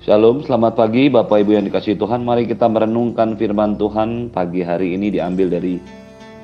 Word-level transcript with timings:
Shalom, 0.00 0.40
selamat 0.40 0.80
pagi 0.80 1.12
Bapak 1.12 1.44
Ibu 1.44 1.60
yang 1.60 1.68
dikasih 1.68 2.00
Tuhan. 2.00 2.24
Mari 2.24 2.48
kita 2.48 2.64
merenungkan 2.72 3.36
firman 3.36 3.76
Tuhan 3.76 4.32
pagi 4.32 4.64
hari 4.64 4.96
ini 4.96 5.12
diambil 5.12 5.52
dari 5.52 5.76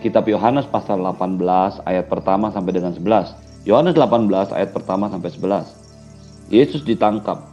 kitab 0.04 0.28
Yohanes 0.28 0.68
pasal 0.68 1.00
18 1.00 1.40
ayat 1.88 2.04
pertama 2.04 2.52
sampai 2.52 2.76
dengan 2.76 2.92
11. 2.92 3.64
Yohanes 3.64 3.96
18 3.96 4.52
ayat 4.52 4.76
pertama 4.76 5.08
sampai 5.08 5.32
11. 5.32 6.52
Yesus 6.52 6.84
ditangkap. 6.84 7.48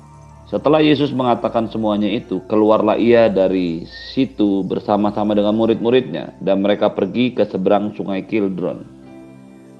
Setelah 0.52 0.84
Yesus 0.84 1.16
mengatakan 1.16 1.72
semuanya 1.72 2.12
itu, 2.12 2.44
keluarlah 2.52 3.00
ia 3.00 3.32
dari 3.32 3.88
situ 3.88 4.60
bersama-sama 4.68 5.32
dengan 5.32 5.56
murid-muridnya 5.56 6.36
dan 6.44 6.68
mereka 6.68 6.92
pergi 6.92 7.32
ke 7.32 7.48
seberang 7.48 7.96
sungai 7.96 8.28
Kildron. 8.28 8.84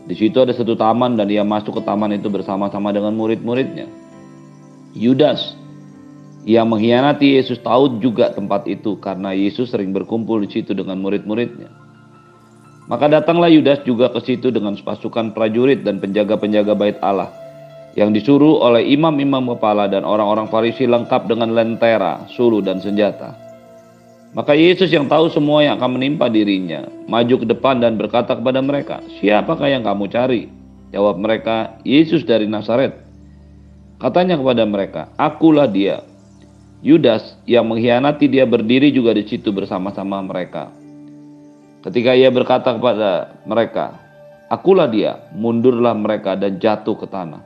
Di 0.08 0.16
situ 0.16 0.40
ada 0.40 0.56
satu 0.56 0.80
taman 0.80 1.20
dan 1.20 1.28
ia 1.28 1.44
masuk 1.44 1.76
ke 1.76 1.82
taman 1.84 2.16
itu 2.16 2.32
bersama-sama 2.32 2.96
dengan 2.96 3.12
murid-muridnya. 3.12 3.92
Yudas 4.96 5.60
yang 6.44 6.68
mengkhianati 6.68 7.40
Yesus 7.40 7.64
tahu 7.64 8.04
juga 8.04 8.32
tempat 8.36 8.68
itu 8.68 9.00
karena 9.00 9.32
Yesus 9.32 9.72
sering 9.72 9.96
berkumpul 9.96 10.44
di 10.44 10.50
situ 10.52 10.76
dengan 10.76 11.00
murid-muridnya. 11.00 11.72
Maka 12.92 13.08
datanglah 13.08 13.48
Yudas 13.48 13.80
juga 13.88 14.12
ke 14.12 14.20
situ 14.28 14.52
dengan 14.52 14.76
pasukan 14.76 15.32
prajurit 15.32 15.88
dan 15.88 16.04
penjaga-penjaga 16.04 16.76
bait 16.76 17.00
Allah 17.00 17.32
yang 17.96 18.12
disuruh 18.12 18.60
oleh 18.60 18.84
imam-imam 18.92 19.56
kepala 19.56 19.88
dan 19.88 20.04
orang-orang 20.04 20.50
Farisi 20.50 20.84
lengkap 20.84 21.30
dengan 21.30 21.56
lentera, 21.56 22.26
sulu 22.28 22.60
dan 22.60 22.84
senjata. 22.84 23.40
Maka 24.34 24.58
Yesus 24.58 24.90
yang 24.90 25.06
tahu 25.06 25.30
semua 25.30 25.62
yang 25.62 25.78
akan 25.78 26.02
menimpa 26.02 26.26
dirinya, 26.26 26.90
maju 27.06 27.36
ke 27.38 27.46
depan 27.46 27.78
dan 27.86 28.02
berkata 28.02 28.34
kepada 28.34 28.66
mereka, 28.66 29.00
"Siapakah 29.22 29.70
yang 29.70 29.86
kamu 29.86 30.10
cari?" 30.10 30.50
Jawab 30.90 31.22
mereka, 31.22 31.78
"Yesus 31.86 32.26
dari 32.26 32.50
Nazaret." 32.50 32.98
Katanya 34.02 34.42
kepada 34.42 34.66
mereka, 34.66 35.14
"Akulah 35.22 35.70
dia." 35.70 36.02
Yudas 36.84 37.40
yang 37.48 37.72
mengkhianati 37.72 38.28
dia 38.28 38.44
berdiri 38.44 38.92
juga 38.92 39.16
di 39.16 39.24
situ 39.24 39.56
bersama-sama 39.56 40.20
mereka. 40.20 40.68
Ketika 41.80 42.12
ia 42.12 42.28
berkata 42.28 42.76
kepada 42.76 43.40
mereka, 43.48 43.96
Akulah 44.52 44.92
dia, 44.92 45.24
mundurlah 45.32 45.96
mereka 45.96 46.36
dan 46.36 46.60
jatuh 46.60 47.00
ke 47.00 47.08
tanah. 47.08 47.40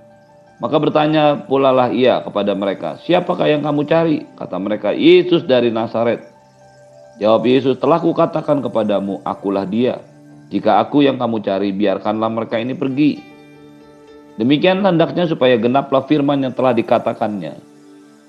Maka 0.57 0.81
bertanya 0.81 1.37
pula 1.45 1.69
lah 1.69 1.93
ia 1.93 2.17
kepada 2.25 2.57
mereka, 2.57 2.97
Siapakah 3.05 3.45
yang 3.45 3.61
kamu 3.61 3.85
cari? 3.85 4.25
Kata 4.33 4.57
mereka, 4.57 4.89
Yesus 4.89 5.45
dari 5.45 5.69
Nazaret. 5.69 6.25
Jawab 7.21 7.45
Yesus, 7.45 7.77
telah 7.77 8.01
kukatakan 8.01 8.65
kepadamu, 8.65 9.21
akulah 9.21 9.69
dia. 9.69 10.01
Jika 10.49 10.81
aku 10.81 11.05
yang 11.05 11.21
kamu 11.21 11.45
cari, 11.45 11.69
biarkanlah 11.77 12.29
mereka 12.33 12.57
ini 12.57 12.73
pergi. 12.73 13.21
Demikian 14.41 14.81
hendaknya 14.81 15.29
supaya 15.29 15.61
genaplah 15.61 16.09
firman 16.09 16.41
yang 16.41 16.53
telah 16.57 16.73
dikatakannya. 16.73 17.76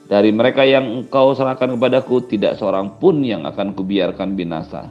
Dari 0.09 0.33
mereka 0.33 0.65
yang 0.65 1.05
engkau 1.05 1.37
serahkan 1.37 1.77
kepadaku, 1.77 2.25
tidak 2.25 2.57
seorang 2.57 2.97
pun 2.97 3.21
yang 3.21 3.45
akan 3.45 3.77
kubiarkan 3.77 4.33
binasa. 4.33 4.89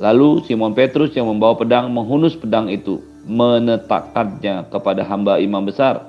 Lalu 0.00 0.40
Simon 0.48 0.72
Petrus 0.72 1.12
yang 1.12 1.28
membawa 1.28 1.52
pedang 1.54 1.92
menghunus 1.92 2.32
pedang 2.32 2.72
itu, 2.72 3.04
menetakkannya 3.28 4.72
kepada 4.72 5.04
hamba 5.04 5.36
imam 5.36 5.68
besar, 5.68 6.00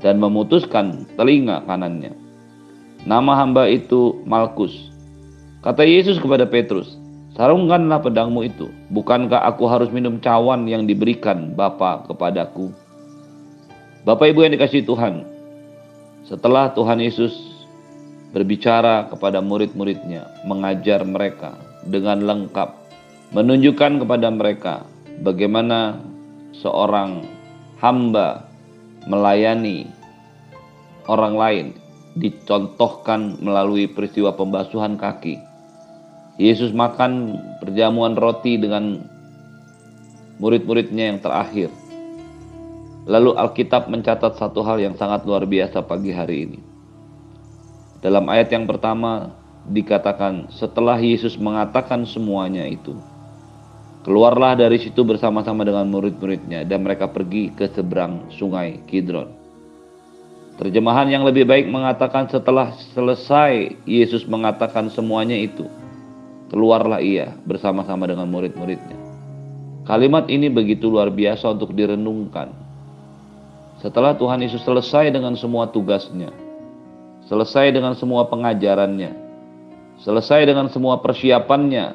dan 0.00 0.16
memutuskan 0.16 1.04
telinga 1.20 1.60
kanannya. 1.68 2.16
Nama 3.04 3.32
hamba 3.36 3.68
itu 3.68 4.24
Malkus. 4.24 4.72
Kata 5.60 5.84
Yesus 5.84 6.16
kepada 6.16 6.48
Petrus, 6.48 6.96
Sarungkanlah 7.34 7.98
pedangmu 7.98 8.46
itu, 8.46 8.70
bukankah 8.94 9.42
aku 9.42 9.66
harus 9.66 9.90
minum 9.90 10.22
cawan 10.22 10.70
yang 10.70 10.86
diberikan 10.86 11.50
Bapa 11.58 12.06
kepadaku? 12.06 12.70
Bapak 14.06 14.30
Ibu 14.30 14.46
yang 14.46 14.54
dikasih 14.54 14.86
Tuhan, 14.86 15.33
setelah 16.24 16.72
Tuhan 16.72 17.04
Yesus 17.04 17.36
berbicara 18.32 19.12
kepada 19.12 19.44
murid-muridnya, 19.44 20.24
mengajar 20.48 21.04
mereka 21.04 21.54
dengan 21.84 22.24
lengkap, 22.24 22.72
menunjukkan 23.36 24.00
kepada 24.00 24.28
mereka 24.32 24.74
bagaimana 25.20 26.00
seorang 26.56 27.28
hamba 27.78 28.48
melayani 29.04 29.84
orang 31.12 31.34
lain, 31.36 31.66
dicontohkan 32.16 33.36
melalui 33.44 33.84
peristiwa 33.84 34.32
pembasuhan 34.32 34.96
kaki. 34.96 35.36
Yesus 36.40 36.72
makan 36.72 37.36
perjamuan 37.62 38.16
roti 38.16 38.58
dengan 38.58 39.04
murid-muridnya 40.42 41.14
yang 41.14 41.20
terakhir 41.22 41.70
Lalu 43.04 43.36
Alkitab 43.36 43.92
mencatat 43.92 44.40
satu 44.40 44.64
hal 44.64 44.80
yang 44.80 44.96
sangat 44.96 45.28
luar 45.28 45.44
biasa 45.44 45.84
pagi 45.84 46.08
hari 46.08 46.48
ini. 46.48 46.60
Dalam 48.00 48.24
ayat 48.32 48.48
yang 48.48 48.64
pertama 48.64 49.36
dikatakan 49.68 50.48
setelah 50.48 50.96
Yesus 50.96 51.36
mengatakan 51.36 52.08
semuanya 52.08 52.64
itu, 52.64 52.96
keluarlah 54.08 54.56
dari 54.56 54.80
situ 54.80 55.04
bersama-sama 55.04 55.68
dengan 55.68 55.84
murid-muridnya 55.92 56.64
dan 56.64 56.80
mereka 56.80 57.04
pergi 57.12 57.52
ke 57.52 57.68
seberang 57.76 58.24
sungai 58.32 58.80
Kidron. 58.88 59.28
Terjemahan 60.56 61.12
yang 61.12 61.28
lebih 61.28 61.44
baik 61.44 61.68
mengatakan 61.68 62.24
setelah 62.32 62.72
selesai 62.96 63.84
Yesus 63.84 64.24
mengatakan 64.24 64.88
semuanya 64.88 65.36
itu, 65.36 65.68
keluarlah 66.48 67.04
ia 67.04 67.36
bersama-sama 67.44 68.08
dengan 68.08 68.32
murid-muridnya. 68.32 68.96
Kalimat 69.84 70.24
ini 70.32 70.48
begitu 70.48 70.88
luar 70.88 71.12
biasa 71.12 71.52
untuk 71.52 71.76
direnungkan 71.76 72.63
setelah 73.84 74.16
Tuhan 74.16 74.40
Yesus 74.40 74.64
selesai 74.64 75.12
dengan 75.12 75.36
semua 75.36 75.68
tugasnya, 75.68 76.32
selesai 77.28 77.68
dengan 77.68 77.92
semua 77.92 78.24
pengajarannya, 78.32 79.12
selesai 80.00 80.48
dengan 80.48 80.72
semua 80.72 81.04
persiapannya, 81.04 81.92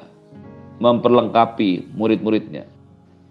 memperlengkapi 0.77 1.89
murid-muridnya, 1.97 2.69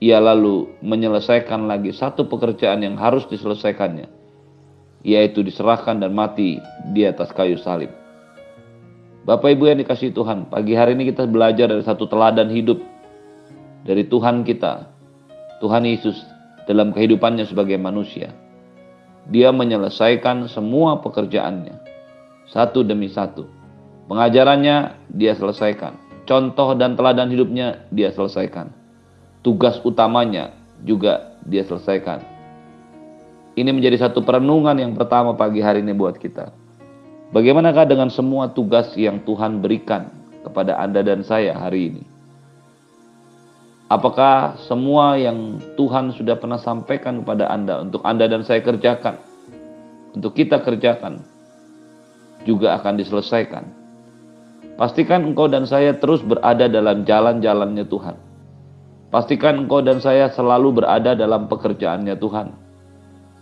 ia 0.03 0.19
lalu 0.19 0.75
menyelesaikan 0.83 1.71
lagi 1.71 1.95
satu 1.95 2.27
pekerjaan 2.27 2.83
yang 2.83 2.99
harus 2.99 3.31
diselesaikannya, 3.31 4.11
yaitu 5.07 5.47
diserahkan 5.47 6.03
dan 6.03 6.11
mati 6.11 6.59
di 6.91 7.07
atas 7.07 7.31
kayu 7.31 7.63
salib. 7.63 7.95
Bapak 9.23 9.55
Ibu 9.55 9.71
yang 9.71 9.79
dikasih 9.87 10.11
Tuhan, 10.11 10.51
pagi 10.51 10.75
hari 10.75 10.99
ini 10.99 11.15
kita 11.15 11.31
belajar 11.31 11.71
dari 11.71 11.87
satu 11.87 12.11
teladan 12.11 12.51
hidup 12.51 12.83
dari 13.87 14.03
Tuhan 14.03 14.43
kita, 14.43 14.91
Tuhan 15.63 15.87
Yesus 15.87 16.19
dalam 16.67 16.91
kehidupannya 16.91 17.47
sebagai 17.47 17.79
manusia 17.79 18.35
dia 19.29 19.53
menyelesaikan 19.53 20.49
semua 20.49 21.05
pekerjaannya 21.05 21.89
satu 22.49 22.81
demi 22.81 23.13
satu. 23.13 23.45
Pengajarannya 24.09 24.97
dia 25.13 25.37
selesaikan. 25.37 25.97
Contoh 26.25 26.77
dan 26.77 26.97
teladan 26.97 27.29
hidupnya 27.29 27.85
dia 27.93 28.09
selesaikan. 28.13 28.73
Tugas 29.45 29.81
utamanya 29.85 30.57
juga 30.85 31.37
dia 31.45 31.65
selesaikan. 31.65 32.25
Ini 33.57 33.69
menjadi 33.73 34.09
satu 34.09 34.25
perenungan 34.25 34.77
yang 34.81 34.97
pertama 34.97 35.37
pagi 35.37 35.61
hari 35.61 35.85
ini 35.85 35.93
buat 35.93 36.17
kita. 36.17 36.53
Bagaimanakah 37.33 37.85
dengan 37.85 38.09
semua 38.09 38.49
tugas 38.49 38.97
yang 38.97 39.21
Tuhan 39.29 39.61
berikan 39.61 40.09
kepada 40.41 40.81
Anda 40.81 41.05
dan 41.05 41.21
saya 41.21 41.53
hari 41.53 41.93
ini? 41.93 42.18
Apakah 43.89 44.61
semua 44.69 45.17
yang 45.17 45.57
Tuhan 45.81 46.13
sudah 46.13 46.37
pernah 46.37 46.61
sampaikan 46.61 47.25
kepada 47.25 47.49
Anda 47.49 47.81
untuk 47.81 48.05
Anda 48.05 48.29
dan 48.29 48.45
saya 48.45 48.61
kerjakan, 48.61 49.17
untuk 50.13 50.37
kita 50.37 50.61
kerjakan, 50.61 51.25
juga 52.45 52.77
akan 52.77 53.01
diselesaikan? 53.01 53.65
Pastikan 54.77 55.33
engkau 55.33 55.49
dan 55.49 55.65
saya 55.65 55.97
terus 55.97 56.21
berada 56.21 56.69
dalam 56.69 57.09
jalan-jalannya 57.09 57.89
Tuhan. 57.89 58.17
Pastikan 59.09 59.65
engkau 59.65 59.81
dan 59.81 60.05
saya 60.05 60.29
selalu 60.37 60.85
berada 60.85 61.17
dalam 61.17 61.49
pekerjaannya 61.49 62.13
Tuhan. 62.21 62.53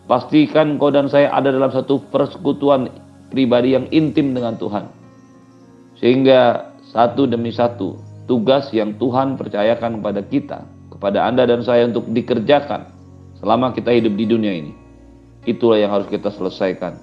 Pastikan 0.07 0.79
engkau 0.79 0.95
dan 0.95 1.11
saya 1.11 1.27
ada 1.35 1.51
dalam 1.51 1.75
satu 1.75 2.07
persekutuan 2.15 2.87
pribadi 3.35 3.75
yang 3.75 3.91
intim 3.91 4.31
dengan 4.31 4.55
Tuhan. 4.55 4.87
Sehingga 5.99 6.71
satu 6.95 7.27
demi 7.27 7.51
satu 7.51 8.06
tugas 8.27 8.71
yang 8.75 8.95
Tuhan 8.99 9.39
percayakan 9.39 10.03
kepada 10.03 10.21
kita, 10.27 10.59
kepada 10.91 11.27
Anda 11.27 11.47
dan 11.47 11.63
saya 11.63 11.87
untuk 11.87 12.11
dikerjakan 12.11 12.91
selama 13.39 13.73
kita 13.73 13.95
hidup 13.95 14.15
di 14.19 14.27
dunia 14.27 14.53
ini. 14.53 14.73
Itulah 15.47 15.79
yang 15.79 15.95
harus 15.95 16.11
kita 16.11 16.29
selesaikan. 16.35 16.99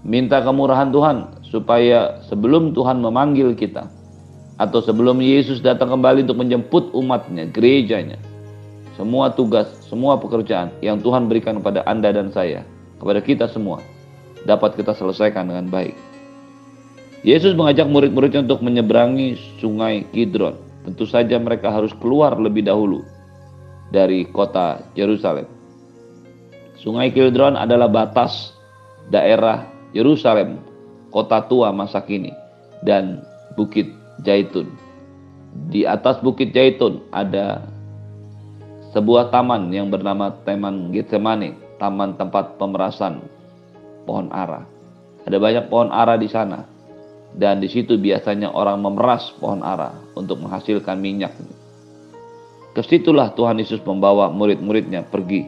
Minta 0.00 0.40
kemurahan 0.40 0.88
Tuhan 0.88 1.44
supaya 1.44 2.24
sebelum 2.24 2.72
Tuhan 2.72 3.04
memanggil 3.04 3.52
kita 3.52 3.84
atau 4.56 4.80
sebelum 4.80 5.20
Yesus 5.20 5.60
datang 5.60 5.92
kembali 5.92 6.24
untuk 6.24 6.40
menjemput 6.40 6.96
umatnya, 6.96 7.44
gerejanya, 7.52 8.16
semua 8.96 9.32
tugas, 9.32 9.68
semua 9.84 10.16
pekerjaan 10.16 10.72
yang 10.80 11.00
Tuhan 11.00 11.28
berikan 11.28 11.60
kepada 11.60 11.84
Anda 11.84 12.16
dan 12.16 12.32
saya, 12.32 12.64
kepada 12.96 13.20
kita 13.20 13.48
semua, 13.52 13.84
dapat 14.48 14.76
kita 14.76 14.96
selesaikan 14.96 15.52
dengan 15.52 15.68
baik. 15.68 16.09
Yesus 17.20 17.52
mengajak 17.52 17.84
murid-muridnya 17.84 18.48
untuk 18.48 18.64
menyeberangi 18.64 19.36
sungai 19.60 20.08
Kidron. 20.08 20.56
Tentu 20.88 21.04
saja 21.04 21.36
mereka 21.36 21.68
harus 21.68 21.92
keluar 22.00 22.40
lebih 22.40 22.64
dahulu 22.64 23.04
dari 23.92 24.24
kota 24.32 24.80
Yerusalem. 24.96 25.44
Sungai 26.80 27.12
Kidron 27.12 27.60
adalah 27.60 27.92
batas 27.92 28.56
daerah 29.12 29.68
Yerusalem, 29.92 30.64
kota 31.12 31.44
tua 31.44 31.68
masa 31.76 32.00
kini, 32.00 32.32
dan 32.80 33.20
Bukit 33.52 33.92
Jaitun. 34.24 34.72
Di 35.68 35.84
atas 35.84 36.24
Bukit 36.24 36.56
Jaitun 36.56 37.04
ada 37.12 37.60
sebuah 38.96 39.28
taman 39.28 39.68
yang 39.68 39.92
bernama 39.92 40.32
Taman 40.48 40.88
Getsemane, 40.88 41.52
taman 41.76 42.16
tempat 42.16 42.56
pemerasan 42.56 43.20
pohon 44.08 44.32
ara. 44.32 44.64
Ada 45.28 45.36
banyak 45.36 45.64
pohon 45.68 45.92
ara 45.92 46.16
di 46.16 46.32
sana. 46.32 46.79
Dan 47.34 47.62
di 47.62 47.70
situ 47.70 47.94
biasanya 47.94 48.50
orang 48.50 48.82
memeras 48.82 49.30
pohon 49.38 49.62
ara 49.62 49.94
untuk 50.18 50.42
menghasilkan 50.42 50.98
minyak. 50.98 51.30
Ke 52.74 52.82
situlah 52.82 53.34
Tuhan 53.34 53.58
Yesus 53.58 53.82
membawa 53.82 54.30
murid-muridnya 54.30 55.06
pergi. 55.06 55.46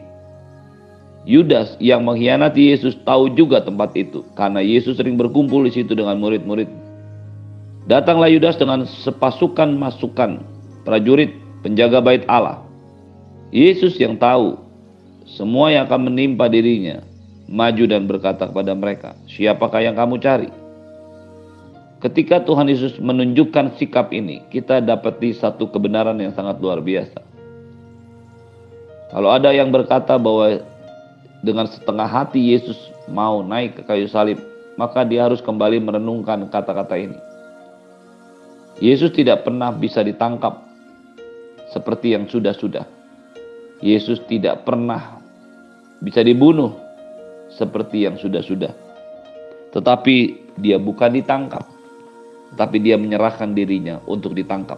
Yudas 1.23 1.79
yang 1.79 2.03
mengkhianati 2.03 2.75
Yesus 2.75 2.99
tahu 3.07 3.31
juga 3.31 3.63
tempat 3.63 3.95
itu 3.95 4.27
karena 4.35 4.59
Yesus 4.59 4.99
sering 4.99 5.15
berkumpul 5.15 5.63
di 5.63 5.71
situ 5.71 5.95
dengan 5.95 6.19
murid-murid. 6.19 6.67
Datanglah 7.87 8.27
Yudas 8.27 8.59
dengan 8.59 8.83
sepasukan 8.83 9.71
masukan 9.75 10.43
prajurit 10.83 11.31
penjaga 11.63 12.03
bait 12.03 12.27
Allah. 12.27 12.59
Yesus 13.55 13.95
yang 13.99 14.19
tahu 14.19 14.59
semua 15.23 15.71
yang 15.71 15.87
akan 15.87 16.11
menimpa 16.11 16.51
dirinya 16.51 16.99
maju 17.47 17.83
dan 17.87 18.03
berkata 18.03 18.43
kepada 18.51 18.75
mereka, 18.75 19.15
"Siapakah 19.31 19.79
yang 19.79 19.95
kamu 19.95 20.19
cari?" 20.19 20.62
Ketika 22.03 22.43
Tuhan 22.43 22.67
Yesus 22.67 22.99
menunjukkan 22.99 23.79
sikap 23.79 24.11
ini, 24.11 24.43
kita 24.51 24.83
dapati 24.83 25.31
satu 25.31 25.71
kebenaran 25.71 26.19
yang 26.19 26.35
sangat 26.35 26.59
luar 26.59 26.83
biasa. 26.83 27.15
Kalau 29.15 29.31
ada 29.31 29.55
yang 29.55 29.71
berkata 29.71 30.19
bahwa 30.19 30.59
dengan 31.39 31.63
setengah 31.63 32.03
hati 32.03 32.43
Yesus 32.43 32.91
mau 33.07 33.39
naik 33.39 33.79
ke 33.79 33.81
kayu 33.87 34.11
salib, 34.11 34.35
maka 34.75 35.07
dia 35.07 35.23
harus 35.31 35.39
kembali 35.39 35.79
merenungkan 35.79 36.43
kata-kata 36.51 36.99
ini. 36.99 37.15
Yesus 38.83 39.15
tidak 39.15 39.47
pernah 39.47 39.71
bisa 39.71 40.03
ditangkap 40.03 40.59
seperti 41.71 42.19
yang 42.19 42.27
sudah-sudah. 42.27 42.83
Yesus 43.79 44.19
tidak 44.27 44.67
pernah 44.67 45.23
bisa 46.03 46.19
dibunuh 46.19 46.75
seperti 47.47 48.11
yang 48.11 48.19
sudah-sudah. 48.19 48.75
Tetapi 49.71 50.15
dia 50.59 50.75
bukan 50.75 51.15
ditangkap, 51.15 51.72
tapi 52.55 52.81
dia 52.81 52.99
menyerahkan 52.99 53.53
dirinya 53.57 53.99
untuk 54.05 54.37
ditangkap. 54.37 54.77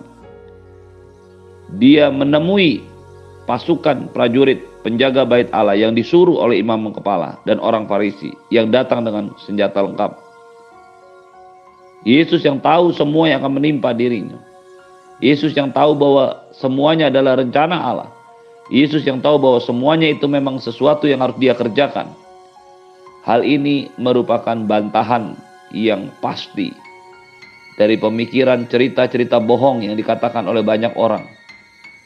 Dia 1.82 2.14
menemui 2.14 2.84
pasukan 3.50 4.10
prajurit 4.14 4.62
penjaga 4.86 5.26
bait 5.26 5.50
Allah 5.50 5.78
yang 5.78 5.98
disuruh 5.98 6.38
oleh 6.38 6.62
imam 6.62 6.94
kepala 6.94 7.42
dan 7.50 7.58
orang 7.58 7.90
Farisi 7.90 8.30
yang 8.54 8.70
datang 8.70 9.02
dengan 9.06 9.34
senjata 9.42 9.82
lengkap. 9.82 10.14
Yesus 12.06 12.46
yang 12.46 12.62
tahu 12.62 12.94
semua 12.94 13.26
yang 13.34 13.42
akan 13.42 13.58
menimpa 13.58 13.90
dirinya. 13.90 14.38
Yesus 15.18 15.58
yang 15.58 15.74
tahu 15.74 15.98
bahwa 15.98 16.46
semuanya 16.54 17.10
adalah 17.10 17.42
rencana 17.42 17.82
Allah. 17.82 18.10
Yesus 18.70 19.02
yang 19.06 19.22
tahu 19.22 19.42
bahwa 19.42 19.58
semuanya 19.58 20.14
itu 20.14 20.30
memang 20.30 20.62
sesuatu 20.62 21.10
yang 21.10 21.26
harus 21.26 21.38
dia 21.42 21.58
kerjakan. 21.58 22.14
Hal 23.26 23.42
ini 23.42 23.90
merupakan 23.98 24.54
bantahan 24.54 25.34
yang 25.74 26.14
pasti 26.22 26.85
dari 27.76 28.00
pemikiran 28.00 28.68
cerita-cerita 28.72 29.40
bohong 29.44 29.84
yang 29.84 29.96
dikatakan 30.00 30.48
oleh 30.48 30.64
banyak 30.64 30.96
orang 30.96 31.28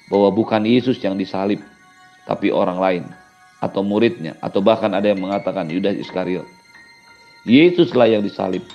bahwa 0.10 0.34
bukan 0.34 0.66
Yesus 0.66 0.98
yang 1.06 1.16
disalib, 1.18 1.62
tapi 2.26 2.50
orang 2.50 2.78
lain 2.82 3.04
atau 3.62 3.86
muridnya 3.86 4.40
atau 4.42 4.64
bahkan 4.64 4.90
ada 4.96 5.12
yang 5.14 5.22
mengatakan 5.22 5.70
Yudas 5.70 5.98
Iskariot. 6.00 6.48
Yesuslah 7.46 8.10
yang 8.10 8.26
disalib. 8.26 8.66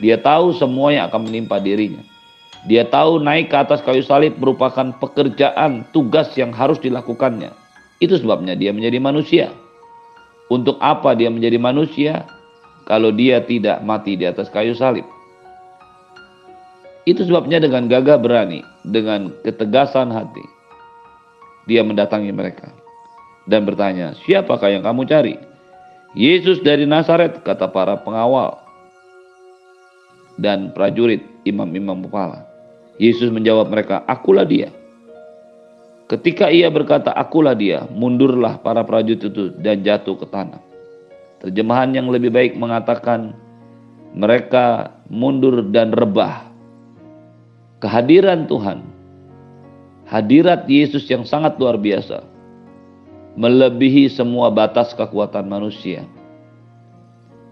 Dia 0.00 0.16
tahu 0.16 0.56
semua 0.56 0.96
yang 0.96 1.12
akan 1.12 1.28
menimpa 1.28 1.60
dirinya. 1.60 2.00
Dia 2.64 2.84
tahu 2.88 3.20
naik 3.20 3.52
ke 3.52 3.56
atas 3.56 3.80
kayu 3.80 4.04
salib 4.04 4.36
merupakan 4.36 4.92
pekerjaan, 5.00 5.88
tugas 5.96 6.32
yang 6.36 6.52
harus 6.52 6.76
dilakukannya. 6.80 7.52
Itu 8.00 8.16
sebabnya 8.20 8.56
dia 8.56 8.72
menjadi 8.72 9.00
manusia. 9.00 9.46
Untuk 10.48 10.76
apa 10.80 11.16
dia 11.16 11.28
menjadi 11.32 11.56
manusia 11.60 12.28
kalau 12.84 13.12
dia 13.12 13.40
tidak 13.44 13.80
mati 13.84 14.16
di 14.16 14.24
atas 14.28 14.48
kayu 14.52 14.76
salib? 14.76 15.04
Itu 17.10 17.26
sebabnya 17.26 17.58
dengan 17.58 17.90
gagah 17.90 18.22
berani, 18.22 18.62
dengan 18.86 19.34
ketegasan 19.42 20.14
hati, 20.14 20.46
dia 21.66 21.82
mendatangi 21.82 22.30
mereka 22.30 22.70
dan 23.50 23.66
bertanya, 23.66 24.14
"Siapakah 24.22 24.70
yang 24.70 24.86
kamu 24.86 25.10
cari?" 25.10 25.34
Yesus 26.14 26.62
dari 26.62 26.86
Nazaret, 26.86 27.42
kata 27.42 27.66
para 27.74 27.98
pengawal 27.98 28.62
dan 30.38 30.70
prajurit 30.70 31.26
imam-imam 31.42 32.06
kepala. 32.06 32.46
Yesus 33.02 33.34
menjawab 33.34 33.74
mereka, 33.74 34.06
"Akulah 34.06 34.46
dia." 34.46 34.70
Ketika 36.06 36.50
ia 36.50 36.70
berkata, 36.70 37.10
"Akulah 37.10 37.58
dia," 37.58 37.90
mundurlah 37.90 38.62
para 38.62 38.86
prajurit 38.86 39.22
itu 39.22 39.50
dan 39.58 39.82
jatuh 39.82 40.14
ke 40.14 40.26
tanah. 40.30 40.62
Terjemahan 41.42 41.90
yang 41.90 42.06
lebih 42.10 42.30
baik 42.34 42.58
mengatakan, 42.58 43.32
mereka 44.10 44.90
mundur 45.06 45.62
dan 45.70 45.94
rebah. 45.94 46.49
Kehadiran 47.80 48.44
Tuhan, 48.44 48.84
hadirat 50.04 50.68
Yesus 50.68 51.08
yang 51.08 51.24
sangat 51.24 51.56
luar 51.56 51.80
biasa, 51.80 52.20
melebihi 53.40 54.12
semua 54.12 54.52
batas 54.52 54.92
kekuatan 54.92 55.48
manusia 55.48 56.04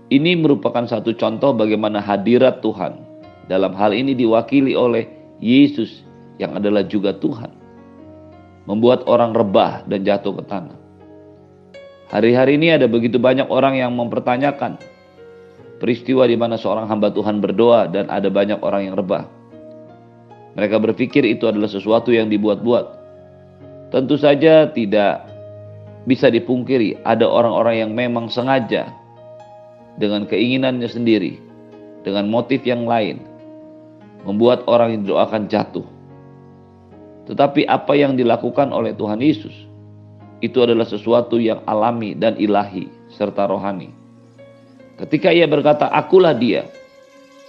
ini 0.08 0.40
merupakan 0.40 0.88
satu 0.88 1.12
contoh 1.12 1.52
bagaimana 1.52 2.00
hadirat 2.00 2.64
Tuhan 2.64 2.96
dalam 3.44 3.76
hal 3.76 3.92
ini 3.92 4.16
diwakili 4.16 4.72
oleh 4.72 5.04
Yesus 5.36 6.00
yang 6.40 6.56
adalah 6.56 6.80
juga 6.88 7.12
Tuhan. 7.12 7.52
Membuat 8.64 9.04
orang 9.04 9.32
rebah 9.32 9.84
dan 9.88 10.04
jatuh 10.04 10.32
ke 10.40 10.44
tanah. 10.48 10.76
Hari-hari 12.08 12.56
ini 12.56 12.72
ada 12.72 12.88
begitu 12.88 13.20
banyak 13.20 13.52
orang 13.52 13.76
yang 13.76 13.92
mempertanyakan 13.96 14.80
peristiwa 15.76 16.25
di 16.25 16.36
mana 16.40 16.56
seorang 16.56 16.88
hamba 16.88 17.12
Tuhan 17.12 17.44
berdoa 17.44 17.88
dan 17.92 18.08
ada 18.08 18.32
banyak 18.32 18.60
orang 18.64 18.88
yang 18.88 18.96
rebah. 18.96 19.28
Mereka 20.56 20.81
berpikir 20.81 21.27
itu 21.27 21.45
adalah 21.45 21.69
sesuatu 21.69 22.15
yang 22.15 22.33
dibuat-buat. 22.33 22.87
Tentu 23.93 24.17
saja 24.21 24.69
tidak 24.69 25.29
bisa 26.09 26.33
dipungkiri 26.33 27.05
ada 27.05 27.29
orang-orang 27.29 27.85
yang 27.85 27.93
memang 27.93 28.33
sengaja 28.33 28.89
dengan 30.00 30.25
keinginannya 30.25 30.89
sendiri, 30.89 31.37
dengan 32.06 32.31
motif 32.31 32.65
yang 32.65 32.88
lain, 32.88 33.21
membuat 34.25 34.64
orang 34.64 34.97
yang 34.97 35.00
didoakan 35.05 35.50
jatuh. 35.50 35.85
Tetapi 37.28 37.69
apa 37.69 37.93
yang 37.93 38.17
dilakukan 38.17 38.73
oleh 38.73 38.97
Tuhan 38.97 39.21
Yesus 39.21 39.52
itu 40.40 40.64
adalah 40.64 40.88
sesuatu 40.88 41.37
yang 41.37 41.61
alami 41.69 42.17
dan 42.17 42.38
ilahi 42.40 42.88
serta 43.12 43.45
rohani. 43.50 43.93
Ketika 44.97 45.28
ia 45.28 45.45
berkata, 45.45 45.93
"Akulah 45.93 46.33
dia," 46.33 46.64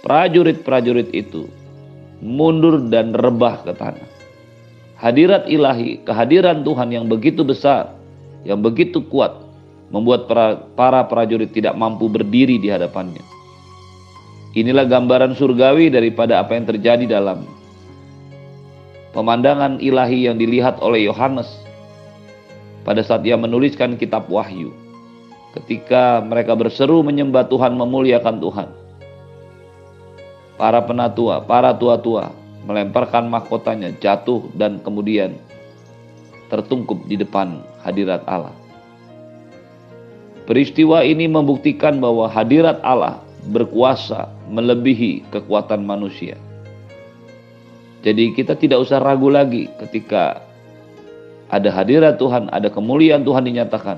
prajurit-prajurit 0.04 1.10
itu 1.16 1.48
mundur 2.20 2.80
dan 2.88 3.16
rebah 3.16 3.64
ke 3.64 3.72
tanah. 3.74 4.08
Hadirat 5.00 5.48
ilahi, 5.48 6.04
kehadiran 6.04 6.60
Tuhan 6.60 6.92
yang 6.92 7.08
begitu 7.08 7.40
besar, 7.40 7.96
yang 8.44 8.60
begitu 8.60 9.00
kuat, 9.08 9.32
membuat 9.88 10.28
para, 10.28 10.60
para 10.76 11.00
prajurit 11.08 11.50
tidak 11.56 11.72
mampu 11.72 12.06
berdiri 12.12 12.60
di 12.60 12.68
hadapannya. 12.68 13.24
Inilah 14.52 14.84
gambaran 14.84 15.32
surgawi 15.38 15.88
daripada 15.88 16.42
apa 16.42 16.58
yang 16.58 16.66
terjadi 16.68 17.06
dalam 17.06 17.46
pemandangan 19.16 19.78
ilahi 19.78 20.26
yang 20.26 20.36
dilihat 20.36 20.82
oleh 20.82 21.06
Yohanes 21.06 21.48
pada 22.82 23.00
saat 23.00 23.22
ia 23.22 23.38
menuliskan 23.38 23.94
kitab 23.94 24.26
Wahyu. 24.26 24.74
Ketika 25.54 26.22
mereka 26.22 26.54
berseru 26.54 27.02
menyembah 27.02 27.46
Tuhan, 27.50 27.74
memuliakan 27.74 28.38
Tuhan. 28.38 28.68
Para 30.60 30.84
penatua, 30.84 31.40
para 31.40 31.72
tua-tua 31.72 32.36
melemparkan 32.68 33.32
mahkotanya 33.32 33.96
jatuh 33.96 34.44
dan 34.52 34.76
kemudian 34.84 35.40
tertungkup 36.52 37.00
di 37.08 37.16
depan 37.16 37.64
hadirat 37.80 38.20
Allah. 38.28 38.52
Peristiwa 40.44 41.00
ini 41.00 41.24
membuktikan 41.32 41.96
bahwa 41.96 42.28
hadirat 42.28 42.76
Allah 42.84 43.24
berkuasa 43.48 44.28
melebihi 44.52 45.32
kekuatan 45.32 45.80
manusia. 45.80 46.36
Jadi 48.04 48.36
kita 48.36 48.52
tidak 48.52 48.84
usah 48.84 49.00
ragu 49.00 49.32
lagi 49.32 49.64
ketika 49.80 50.44
ada 51.48 51.72
hadirat 51.72 52.20
Tuhan, 52.20 52.52
ada 52.52 52.68
kemuliaan 52.68 53.24
Tuhan 53.24 53.48
dinyatakan. 53.48 53.96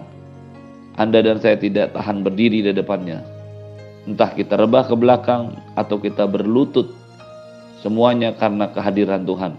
Anda 0.95 1.25
dan 1.25 1.41
saya 1.41 1.57
tidak 1.57 1.97
tahan 1.97 2.21
berdiri 2.21 2.63
di 2.63 2.71
depannya. 2.71 3.32
Entah 4.03 4.35
kita 4.35 4.59
rebah 4.59 4.83
ke 4.87 4.95
belakang 4.99 5.55
atau 5.79 5.99
kita 5.99 6.27
berlutut. 6.27 6.91
Semuanya 7.83 8.35
karena 8.35 8.71
kehadiran 8.71 9.23
Tuhan. 9.23 9.55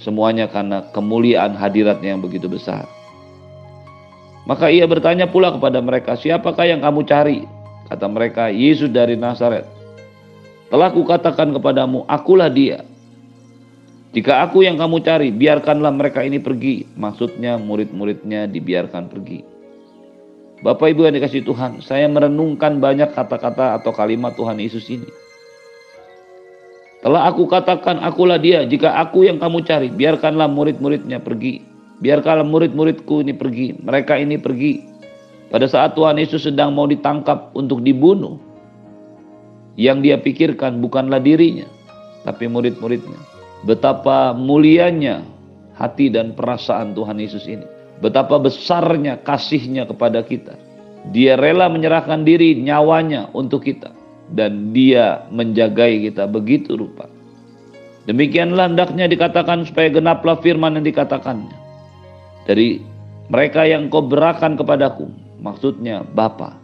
Semuanya 0.00 0.50
karena 0.50 0.86
kemuliaan 0.90 1.54
hadiratnya 1.54 2.16
yang 2.16 2.22
begitu 2.22 2.50
besar. 2.50 2.88
Maka 4.48 4.72
ia 4.72 4.88
bertanya 4.88 5.28
pula 5.30 5.52
kepada 5.54 5.78
mereka, 5.78 6.16
siapakah 6.16 6.66
yang 6.66 6.80
kamu 6.82 7.06
cari? 7.06 7.44
Kata 7.86 8.06
mereka, 8.10 8.48
Yesus 8.50 8.90
dari 8.90 9.14
Nazaret. 9.14 9.68
Telah 10.70 10.90
kukatakan 10.94 11.54
kepadamu, 11.54 12.06
akulah 12.06 12.50
dia. 12.50 12.86
Jika 14.10 14.42
aku 14.42 14.66
yang 14.66 14.74
kamu 14.74 15.02
cari, 15.06 15.28
biarkanlah 15.30 15.94
mereka 15.94 16.26
ini 16.26 16.42
pergi. 16.42 16.82
Maksudnya 16.98 17.58
murid-muridnya 17.62 18.50
dibiarkan 18.50 19.06
pergi. 19.06 19.59
Bapak 20.60 20.92
Ibu 20.92 21.08
yang 21.08 21.16
dikasih 21.16 21.40
Tuhan, 21.48 21.80
saya 21.80 22.04
merenungkan 22.04 22.84
banyak 22.84 23.16
kata-kata 23.16 23.80
atau 23.80 23.96
kalimat 23.96 24.36
Tuhan 24.36 24.60
Yesus 24.60 24.92
ini. 24.92 25.08
Telah 27.00 27.32
aku 27.32 27.48
katakan, 27.48 27.96
akulah 28.04 28.36
dia. 28.36 28.60
Jika 28.68 28.92
aku 29.00 29.24
yang 29.24 29.40
kamu 29.40 29.64
cari, 29.64 29.88
biarkanlah 29.88 30.52
murid-muridnya 30.52 31.16
pergi. 31.16 31.64
Biarkanlah 32.04 32.44
murid-muridku 32.44 33.24
ini 33.24 33.32
pergi. 33.32 33.72
Mereka 33.80 34.20
ini 34.20 34.36
pergi. 34.36 34.84
Pada 35.48 35.64
saat 35.64 35.96
Tuhan 35.96 36.20
Yesus 36.20 36.44
sedang 36.44 36.76
mau 36.76 36.84
ditangkap 36.84 37.56
untuk 37.56 37.80
dibunuh, 37.80 38.36
yang 39.80 40.04
dia 40.04 40.20
pikirkan 40.20 40.84
bukanlah 40.84 41.24
dirinya, 41.24 41.64
tapi 42.28 42.52
murid-muridnya. 42.52 43.16
Betapa 43.64 44.36
mulianya 44.36 45.24
hati 45.72 46.12
dan 46.12 46.36
perasaan 46.36 46.92
Tuhan 46.92 47.16
Yesus 47.16 47.48
ini. 47.48 47.64
Betapa 48.00 48.40
besarnya 48.40 49.20
kasihnya 49.20 49.84
kepada 49.84 50.24
kita. 50.24 50.56
Dia 51.12 51.36
rela 51.36 51.68
menyerahkan 51.68 52.24
diri 52.24 52.56
nyawanya 52.60 53.28
untuk 53.36 53.68
kita. 53.68 53.92
Dan 54.30 54.72
dia 54.72 55.26
menjagai 55.28 56.08
kita 56.08 56.24
begitu 56.30 56.78
rupa. 56.78 57.10
Demikianlah 58.08 58.72
hendaknya 58.72 59.10
dikatakan 59.10 59.68
supaya 59.68 59.92
genaplah 59.92 60.40
firman 60.40 60.80
yang 60.80 60.86
dikatakannya. 60.86 61.56
Dari 62.48 62.80
mereka 63.28 63.68
yang 63.68 63.92
kau 63.92 64.06
berakan 64.06 64.56
kepadaku, 64.56 65.10
maksudnya 65.42 66.02
Bapa. 66.02 66.56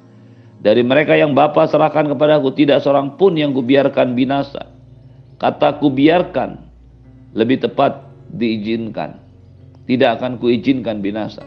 Dari 0.62 0.80
mereka 0.80 1.14
yang 1.14 1.36
Bapa 1.36 1.68
serahkan 1.68 2.08
kepadaku 2.16 2.54
tidak 2.56 2.80
seorang 2.80 3.14
pun 3.20 3.36
yang 3.36 3.52
kubiarkan 3.52 4.16
binasa. 4.16 4.66
Kata 5.36 5.76
kubiarkan 5.76 6.56
lebih 7.36 7.60
tepat 7.60 8.08
diizinkan. 8.32 9.25
Tidak 9.86 10.18
akan 10.18 10.42
kuizinkan 10.42 10.98
binasa. 10.98 11.46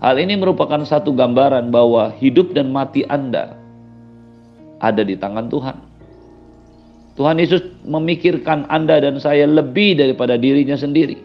Hal 0.00 0.16
ini 0.16 0.34
merupakan 0.34 0.80
satu 0.82 1.12
gambaran 1.12 1.70
bahwa 1.70 2.10
hidup 2.18 2.56
dan 2.56 2.72
mati 2.72 3.06
Anda 3.06 3.54
ada 4.80 5.04
di 5.04 5.14
tangan 5.14 5.46
Tuhan. 5.52 5.76
Tuhan 7.20 7.36
Yesus 7.36 7.60
memikirkan 7.84 8.64
Anda 8.72 8.96
dan 8.96 9.20
saya 9.20 9.44
lebih 9.44 10.00
daripada 10.00 10.40
dirinya 10.40 10.74
sendiri. 10.74 11.20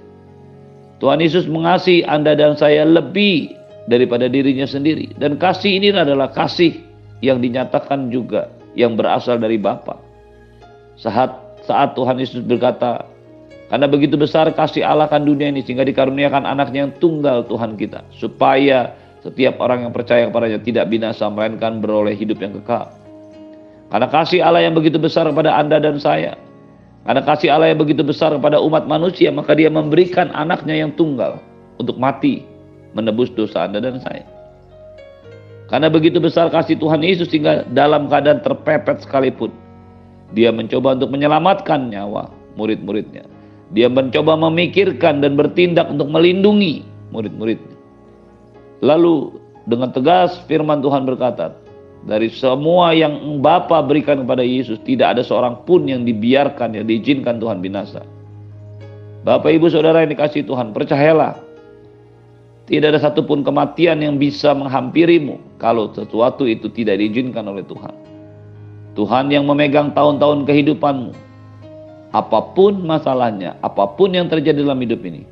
Tuhan 1.00 1.24
Yesus 1.24 1.48
mengasihi 1.48 2.04
Anda 2.04 2.36
dan 2.36 2.60
saya 2.60 2.84
lebih 2.84 3.56
daripada 3.88 4.28
dirinya 4.28 4.68
sendiri. 4.68 5.16
Dan 5.16 5.40
kasih 5.40 5.80
ini 5.80 5.96
adalah 5.96 6.36
kasih 6.36 6.76
yang 7.24 7.40
dinyatakan 7.40 8.12
juga 8.12 8.52
yang 8.76 9.00
berasal 9.00 9.40
dari 9.40 9.56
Bapa. 9.56 9.96
Saat 11.00 11.64
saat 11.64 11.96
Tuhan 11.96 12.20
Yesus 12.20 12.44
berkata, 12.44 13.08
karena 13.66 13.90
begitu 13.90 14.14
besar 14.14 14.46
kasih 14.54 14.86
Allah 14.86 15.10
kan 15.10 15.26
dunia 15.26 15.50
ini 15.50 15.66
sehingga 15.66 15.82
dikaruniakan 15.82 16.46
anaknya 16.46 16.86
yang 16.86 16.94
tunggal 17.02 17.42
Tuhan 17.50 17.74
kita. 17.74 18.06
Supaya 18.14 18.94
setiap 19.26 19.58
orang 19.58 19.90
yang 19.90 19.94
percaya 19.94 20.30
kepadanya 20.30 20.62
tidak 20.62 20.86
binasa 20.86 21.26
melainkan 21.34 21.82
beroleh 21.82 22.14
hidup 22.14 22.38
yang 22.38 22.54
kekal. 22.62 22.94
Karena 23.90 24.08
kasih 24.10 24.46
Allah 24.46 24.62
yang 24.62 24.78
begitu 24.78 25.02
besar 25.02 25.26
kepada 25.26 25.58
Anda 25.58 25.82
dan 25.82 25.98
saya. 25.98 26.38
Karena 27.06 27.22
kasih 27.26 27.50
Allah 27.54 27.74
yang 27.74 27.82
begitu 27.82 28.06
besar 28.06 28.34
kepada 28.34 28.62
umat 28.62 28.86
manusia, 28.86 29.30
maka 29.34 29.54
dia 29.58 29.70
memberikan 29.70 30.30
anaknya 30.34 30.86
yang 30.86 30.94
tunggal 30.94 31.42
untuk 31.82 31.98
mati 31.98 32.46
menebus 32.94 33.34
dosa 33.34 33.66
Anda 33.66 33.82
dan 33.82 33.98
saya. 34.02 34.26
Karena 35.66 35.90
begitu 35.90 36.22
besar 36.22 36.54
kasih 36.54 36.78
Tuhan 36.78 37.02
Yesus 37.02 37.34
sehingga 37.34 37.66
dalam 37.74 38.06
keadaan 38.06 38.46
terpepet 38.46 39.02
sekalipun 39.02 39.50
dia 40.38 40.54
mencoba 40.54 40.94
untuk 40.94 41.10
menyelamatkan 41.10 41.90
nyawa 41.90 42.30
murid-muridnya. 42.54 43.35
Dia 43.74 43.90
mencoba 43.90 44.38
memikirkan 44.38 45.26
dan 45.26 45.34
bertindak 45.34 45.90
untuk 45.90 46.12
melindungi 46.12 46.86
murid-muridnya. 47.10 47.74
Lalu 48.86 49.42
dengan 49.66 49.90
tegas 49.90 50.38
firman 50.46 50.86
Tuhan 50.86 51.10
berkata, 51.10 51.58
dari 52.06 52.30
semua 52.30 52.94
yang 52.94 53.42
Bapa 53.42 53.82
berikan 53.82 54.22
kepada 54.22 54.46
Yesus 54.46 54.78
tidak 54.86 55.18
ada 55.18 55.26
seorang 55.26 55.66
pun 55.66 55.90
yang 55.90 56.06
dibiarkan 56.06 56.78
yang 56.78 56.86
diizinkan 56.86 57.42
Tuhan 57.42 57.66
binasa. 57.66 58.06
Bapak 59.26 59.50
Ibu 59.50 59.74
Saudara 59.74 60.06
yang 60.06 60.14
dikasih 60.14 60.46
Tuhan, 60.46 60.70
percayalah 60.70 61.42
tidak 62.70 62.94
ada 62.94 63.00
satupun 63.10 63.42
kematian 63.42 64.06
yang 64.06 64.22
bisa 64.22 64.54
menghampirimu 64.54 65.58
kalau 65.58 65.90
sesuatu 65.98 66.46
itu 66.46 66.70
tidak 66.70 67.02
diizinkan 67.02 67.42
oleh 67.50 67.66
Tuhan. 67.66 67.94
Tuhan 68.94 69.34
yang 69.34 69.50
memegang 69.50 69.94
tahun-tahun 69.98 70.46
kehidupanmu. 70.46 71.14
Apa 72.16 72.56
pun 72.56 72.80
masalahnya, 72.88 73.60
apa 73.60 73.92
pun 74.00 74.16
yang 74.16 74.32
terjadi 74.32 74.64
dalam 74.64 74.80
hidup 74.80 75.04
ini. 75.04 75.28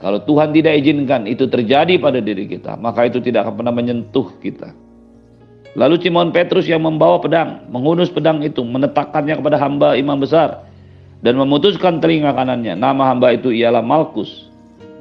Kalau 0.00 0.16
Tuhan 0.24 0.56
tidak 0.56 0.80
izinkan 0.80 1.28
itu 1.28 1.44
terjadi 1.44 2.00
pada 2.00 2.24
diri 2.24 2.48
kita, 2.48 2.80
maka 2.80 3.04
itu 3.04 3.20
tidak 3.20 3.44
akan 3.44 3.54
pernah 3.60 3.74
menyentuh 3.76 4.32
kita. 4.40 4.72
Lalu 5.76 6.00
Simon 6.00 6.32
Petrus 6.32 6.64
yang 6.64 6.88
membawa 6.88 7.20
pedang, 7.20 7.68
menghunus 7.68 8.08
pedang 8.08 8.40
itu, 8.40 8.64
menetakkannya 8.64 9.36
kepada 9.44 9.60
hamba 9.60 9.92
imam 10.00 10.16
besar, 10.16 10.64
dan 11.20 11.36
memutuskan 11.36 12.00
telinga 12.00 12.32
kanannya. 12.32 12.80
Nama 12.80 13.12
hamba 13.12 13.36
itu 13.36 13.52
ialah 13.52 13.84
Malkus. 13.84 14.48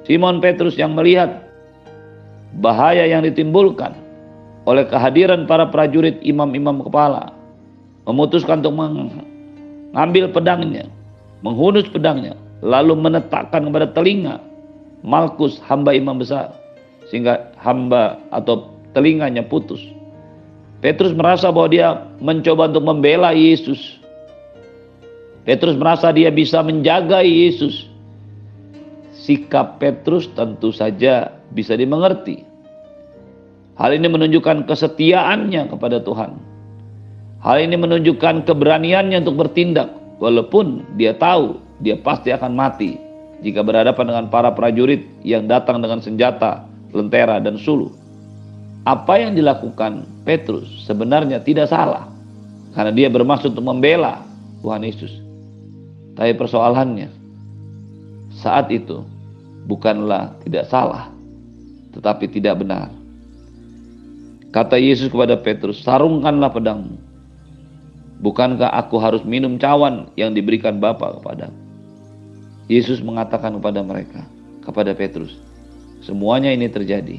Simon 0.03 0.44
Petrus 0.44 0.75
yang 0.75 1.00
melihat 1.00 1.48
bahaya 2.60 3.08
yang 3.08 3.24
ditimbulkan 3.24 3.96
oleh 4.68 4.84
kehadiran 4.84 5.48
para 5.48 5.72
prajurit 5.72 6.20
imam-imam 6.27 6.84
kepala 6.84 7.32
memutuskan 8.03 8.60
untuk 8.60 8.75
mengambil 9.91 10.29
pedangnya, 10.29 10.86
menghunus 11.41 11.88
pedangnya, 11.89 12.38
lalu 12.62 12.96
menetakkan 12.98 13.67
kepada 13.69 13.88
telinga 13.93 14.38
Malkus 15.00 15.63
hamba 15.63 15.96
imam 15.96 16.19
besar 16.19 16.51
sehingga 17.08 17.55
hamba 17.63 18.19
atau 18.36 18.67
telinganya 18.91 19.48
putus. 19.48 19.79
Petrus 20.84 21.15
merasa 21.15 21.51
bahwa 21.55 21.72
dia 21.72 22.03
mencoba 22.19 22.67
untuk 22.67 22.84
membela 22.84 23.31
Yesus. 23.31 24.00
Petrus 25.48 25.79
merasa 25.79 26.12
dia 26.12 26.27
bisa 26.27 26.60
menjaga 26.60 27.24
Yesus 27.24 27.88
sikap 29.29 29.77
Petrus 29.77 30.25
tentu 30.34 30.74
saja 30.74 31.38
bisa 31.53 31.77
dimengerti. 31.77 32.41
Hal 33.77 33.96
ini 33.96 34.10
menunjukkan 34.12 34.67
kesetiaannya 34.67 35.69
kepada 35.72 36.03
Tuhan. 36.03 36.36
Hal 37.39 37.63
ini 37.63 37.79
menunjukkan 37.79 38.43
keberaniannya 38.43 39.24
untuk 39.24 39.48
bertindak 39.48 39.88
walaupun 40.19 40.84
dia 41.00 41.15
tahu 41.15 41.55
dia 41.79 41.96
pasti 41.96 42.36
akan 42.36 42.51
mati 42.51 43.00
jika 43.39 43.63
berhadapan 43.63 44.12
dengan 44.12 44.25
para 44.27 44.51
prajurit 44.51 45.08
yang 45.24 45.48
datang 45.48 45.79
dengan 45.79 46.03
senjata, 46.03 46.67
lentera 46.91 47.39
dan 47.39 47.55
suluh. 47.55 47.96
Apa 48.84 49.24
yang 49.24 49.36
dilakukan 49.36 50.03
Petrus 50.27 50.67
sebenarnya 50.84 51.39
tidak 51.39 51.72
salah 51.72 52.12
karena 52.75 52.91
dia 52.91 53.08
bermaksud 53.08 53.55
untuk 53.55 53.63
membela 53.63 54.19
Tuhan 54.60 54.84
Yesus. 54.84 55.13
Tapi 56.19 56.36
persoalannya 56.36 57.08
saat 58.36 58.67
itu 58.67 59.08
bukanlah 59.67 60.36
tidak 60.43 60.67
salah, 60.67 61.08
tetapi 61.96 62.27
tidak 62.27 62.60
benar. 62.60 62.91
Kata 64.50 64.75
Yesus 64.75 65.08
kepada 65.13 65.38
Petrus, 65.39 65.79
sarungkanlah 65.86 66.50
pedangmu. 66.50 67.09
Bukankah 68.20 68.76
aku 68.76 69.00
harus 69.00 69.24
minum 69.24 69.56
cawan 69.56 70.12
yang 70.20 70.36
diberikan 70.36 70.84
Bapa 70.84 71.16
kepada 71.20 71.48
Yesus 72.70 73.02
mengatakan 73.02 73.58
kepada 73.58 73.82
mereka, 73.82 74.22
kepada 74.62 74.94
Petrus, 74.94 75.42
semuanya 76.06 76.54
ini 76.54 76.70
terjadi 76.70 77.18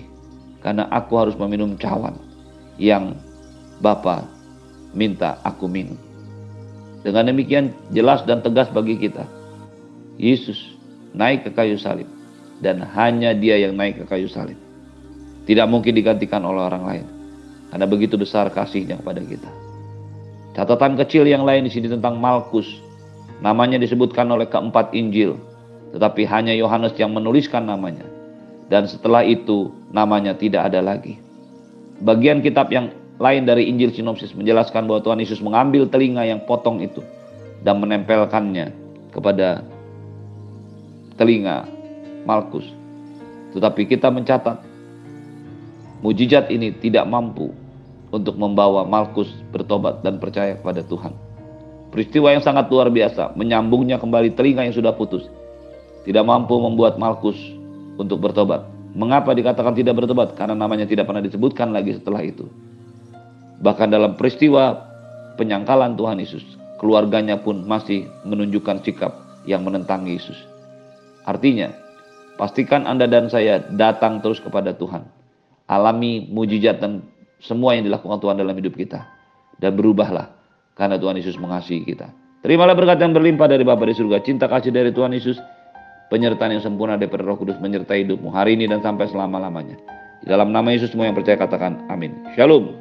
karena 0.63 0.87
aku 0.93 1.19
harus 1.19 1.35
meminum 1.35 1.75
cawan 1.75 2.15
yang 2.79 3.19
Bapa 3.83 4.29
minta 4.93 5.41
aku 5.43 5.67
minum. 5.67 5.97
Dengan 7.01 7.33
demikian 7.33 7.73
jelas 7.91 8.23
dan 8.29 8.45
tegas 8.45 8.69
bagi 8.69 9.01
kita, 9.01 9.25
Yesus 10.21 10.77
naik 11.17 11.49
ke 11.49 11.51
kayu 11.51 11.81
salib 11.81 12.07
dan 12.61 12.85
hanya 12.85 13.33
dia 13.33 13.57
yang 13.57 13.73
naik 13.73 13.99
ke 13.99 14.05
kayu 14.05 14.29
salib. 14.29 14.57
Tidak 15.49 15.65
mungkin 15.67 15.97
digantikan 15.97 16.45
oleh 16.45 16.63
orang 16.63 16.85
lain. 16.85 17.07
Karena 17.73 17.87
begitu 17.89 18.21
besar 18.21 18.53
kasihnya 18.53 19.01
kepada 19.01 19.25
kita. 19.25 19.49
Catatan 20.61 20.93
kecil 21.01 21.25
yang 21.25 21.49
lain 21.49 21.65
di 21.65 21.73
sini 21.73 21.89
tentang 21.89 22.21
Malkus. 22.21 22.69
Namanya 23.41 23.81
disebutkan 23.81 24.29
oleh 24.29 24.45
keempat 24.45 24.93
Injil. 24.93 25.41
Tetapi 25.97 26.29
hanya 26.29 26.53
Yohanes 26.53 26.93
yang 27.01 27.17
menuliskan 27.17 27.65
namanya. 27.65 28.05
Dan 28.69 28.85
setelah 28.85 29.25
itu 29.25 29.73
namanya 29.89 30.37
tidak 30.37 30.69
ada 30.69 30.85
lagi. 30.85 31.17
Bagian 32.05 32.45
kitab 32.45 32.69
yang 32.69 32.93
lain 33.17 33.49
dari 33.49 33.73
Injil 33.73 33.89
Sinopsis 33.89 34.37
menjelaskan 34.37 34.85
bahwa 34.85 35.01
Tuhan 35.01 35.25
Yesus 35.25 35.41
mengambil 35.41 35.89
telinga 35.89 36.29
yang 36.29 36.45
potong 36.45 36.85
itu 36.85 37.01
dan 37.65 37.81
menempelkannya 37.81 38.69
kepada 39.17 39.65
telinga 41.17 41.65
Malkus. 42.29 42.69
Tetapi 43.57 43.89
kita 43.89 44.13
mencatat 44.13 44.61
mujizat 46.05 46.53
ini 46.53 46.77
tidak 46.77 47.09
mampu 47.09 47.49
untuk 48.11 48.35
membawa 48.39 48.87
Malkus 48.87 49.31
bertobat 49.55 50.03
dan 50.03 50.19
percaya 50.19 50.59
kepada 50.59 50.83
Tuhan. 50.87 51.15
Peristiwa 51.91 52.31
yang 52.31 52.43
sangat 52.43 52.71
luar 52.71 52.87
biasa, 52.87 53.35
menyambungnya 53.35 53.99
kembali 53.99 54.39
telinga 54.39 54.63
yang 54.63 54.75
sudah 54.75 54.95
putus. 54.95 55.27
Tidak 56.07 56.23
mampu 56.23 56.55
membuat 56.59 56.99
Malkus 56.99 57.39
untuk 57.99 58.23
bertobat. 58.23 58.67
Mengapa 58.95 59.35
dikatakan 59.35 59.75
tidak 59.75 59.99
bertobat? 59.99 60.35
Karena 60.35 60.55
namanya 60.55 60.87
tidak 60.87 61.07
pernah 61.07 61.23
disebutkan 61.23 61.71
lagi 61.71 61.99
setelah 61.99 62.23
itu. 62.23 62.47
Bahkan 63.63 63.91
dalam 63.91 64.15
peristiwa 64.19 64.87
penyangkalan 65.39 65.95
Tuhan 65.95 66.19
Yesus, 66.19 66.43
keluarganya 66.83 67.39
pun 67.39 67.63
masih 67.67 68.09
menunjukkan 68.27 68.83
sikap 68.83 69.45
yang 69.45 69.63
menentang 69.63 70.09
Yesus. 70.09 70.37
Artinya, 71.29 71.71
pastikan 72.41 72.89
Anda 72.89 73.05
dan 73.05 73.29
saya 73.29 73.61
datang 73.77 74.25
terus 74.25 74.41
kepada 74.41 74.73
Tuhan. 74.73 75.05
Alami 75.71 76.27
mujizat 76.27 76.83
dan 76.83 77.05
semua 77.41 77.77
yang 77.77 77.89
dilakukan 77.89 78.21
Tuhan 78.21 78.37
dalam 78.41 78.55
hidup 78.57 78.77
kita. 78.77 79.05
Dan 79.61 79.77
berubahlah 79.77 80.33
karena 80.73 80.97
Tuhan 80.97 81.21
Yesus 81.21 81.37
mengasihi 81.37 81.85
kita. 81.85 82.09
Terimalah 82.41 82.73
berkat 82.73 82.97
yang 83.05 83.13
berlimpah 83.13 83.53
dari 83.53 83.61
Bapa 83.61 83.85
di 83.85 83.93
surga, 83.93 84.25
cinta 84.25 84.49
kasih 84.49 84.73
dari 84.73 84.89
Tuhan 84.97 85.13
Yesus, 85.13 85.37
penyertaan 86.09 86.57
yang 86.57 86.65
sempurna 86.65 86.97
daripada 86.97 87.29
Roh 87.29 87.37
Kudus 87.37 87.61
menyertai 87.61 88.09
hidupmu 88.09 88.33
hari 88.33 88.57
ini 88.57 88.65
dan 88.65 88.81
sampai 88.81 89.05
selama-lamanya. 89.13 89.77
Di 90.25 90.33
dalam 90.33 90.49
nama 90.49 90.73
Yesus 90.73 90.97
semua 90.97 91.05
yang 91.05 91.17
percaya 91.17 91.37
katakan 91.37 91.85
amin. 91.93 92.17
Shalom. 92.33 92.80